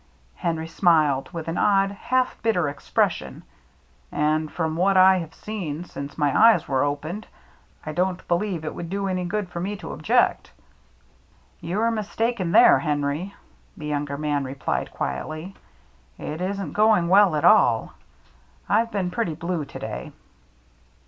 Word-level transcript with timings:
Henry 0.37 0.67
smiled, 0.67 1.29
with 1.31 1.47
an 1.47 1.59
odd, 1.59 1.91
half 1.91 2.35
bitter 2.41 2.67
expression. 2.67 3.43
"And 4.11 4.51
from 4.51 4.75
what 4.75 4.97
I 4.97 5.17
have 5.19 5.35
seen 5.35 5.83
since 5.83 6.17
my 6.17 6.35
eyes 6.35 6.67
were 6.67 6.81
opened, 6.83 7.27
I 7.85 7.91
don't 7.91 8.27
believe 8.27 8.65
it 8.65 8.73
would 8.73 8.89
do 8.89 9.07
any 9.07 9.25
good 9.25 9.49
for 9.49 9.59
me 9.59 9.75
to 9.75 9.91
object." 9.91 10.53
"You 11.59 11.79
are 11.81 11.91
mistaken 11.91 12.51
there, 12.51 12.79
Henry," 12.79 13.35
the 13.77 13.85
younger 13.85 14.17
man 14.17 14.43
replied 14.43 14.91
quietly; 14.91 15.53
"it 16.17 16.41
isn't 16.41 16.73
going 16.73 17.07
well 17.07 17.35
at 17.35 17.45
all. 17.45 17.93
I've 18.67 18.89
been 18.91 19.11
pretty 19.11 19.35
blue 19.35 19.65
to 19.65 19.77
day." 19.77 20.13